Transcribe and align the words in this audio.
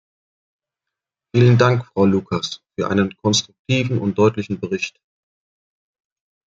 Vielen 1.31 1.59
Dank, 1.59 1.85
Frau 1.85 2.05
Lucas, 2.05 2.63
für 2.73 2.89
einen 2.89 3.15
konstruktiven 3.17 3.99
und 3.99 4.17
deutlichen 4.17 4.59
Bericht. 4.59 4.97